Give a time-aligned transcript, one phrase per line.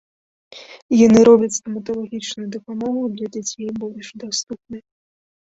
[1.07, 4.81] Яны робяць стаматалагічную дапамогу для дзяцей больш даступнай.